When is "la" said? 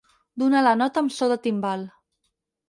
0.67-0.71